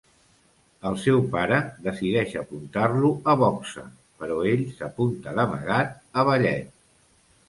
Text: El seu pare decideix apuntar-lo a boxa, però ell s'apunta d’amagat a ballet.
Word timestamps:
El 0.91 0.95
seu 1.01 1.19
pare 1.33 1.57
decideix 1.87 2.31
apuntar-lo 2.41 3.11
a 3.33 3.35
boxa, 3.41 3.83
però 4.23 4.39
ell 4.53 4.63
s'apunta 4.79 5.35
d’amagat 5.37 5.93
a 6.23 6.25
ballet. 6.31 6.73